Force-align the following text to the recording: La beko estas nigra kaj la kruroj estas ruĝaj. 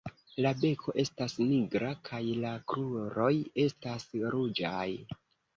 La 0.43 0.51
beko 0.61 0.93
estas 1.03 1.35
nigra 1.41 1.91
kaj 2.09 2.21
la 2.45 2.53
kruroj 2.73 3.31
estas 3.67 4.09
ruĝaj. 4.35 4.89